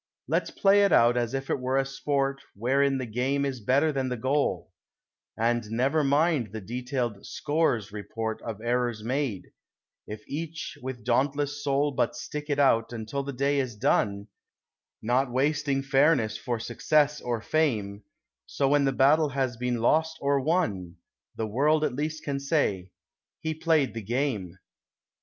[0.27, 3.91] Let's play it out as if it were a sport Wherein the game is better
[3.91, 4.71] than the goal,
[5.37, 9.51] And never mind the detailed "score's" report Of errors made,
[10.07, 14.25] if each with dauntless soul But stick it out until the day is done,
[15.03, 18.01] Not wasting fairness for success or fame,
[18.47, 20.95] So when the battle has been lost or won,
[21.35, 22.89] The world at least can say:
[23.39, 24.57] "He played the game."